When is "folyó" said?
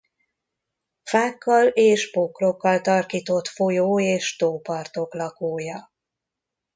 3.47-3.99